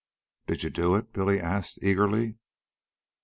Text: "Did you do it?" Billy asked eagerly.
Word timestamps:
"Did 0.47 0.63
you 0.63 0.71
do 0.71 0.95
it?" 0.95 1.13
Billy 1.13 1.39
asked 1.39 1.77
eagerly. 1.83 2.39